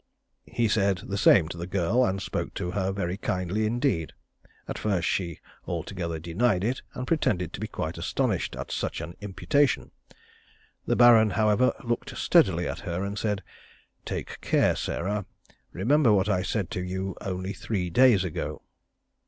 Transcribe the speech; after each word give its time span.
He 0.51 0.67
said 0.67 0.97
the 1.05 1.15
same 1.19 1.47
to 1.49 1.57
the 1.57 1.67
girl, 1.67 2.03
and 2.03 2.19
spoke 2.19 2.55
to 2.55 2.71
her 2.71 2.91
very 2.91 3.17
kindly 3.17 3.67
indeed. 3.67 4.13
At 4.67 4.79
first 4.79 5.07
she 5.07 5.41
altogether 5.67 6.17
denied 6.17 6.63
it, 6.63 6.81
and 6.95 7.05
pretended 7.05 7.53
to 7.53 7.59
be 7.59 7.67
quite 7.67 7.99
astonished 7.99 8.55
at 8.55 8.71
such 8.71 8.99
an 8.99 9.15
imputation. 9.21 9.91
The 10.87 10.95
Baron, 10.95 11.29
however, 11.29 11.71
looked 11.83 12.17
steadily 12.17 12.67
at 12.67 12.79
her 12.79 13.03
and 13.03 13.15
said, 13.15 13.43
"Take 14.03 14.41
care, 14.41 14.75
Sarah! 14.75 15.27
Remember 15.71 16.11
what 16.11 16.29
I 16.29 16.41
said 16.41 16.71
to 16.71 16.81
you 16.83 17.15
only 17.21 17.53
three 17.53 17.91
days 17.91 18.23
ago." 18.23 18.63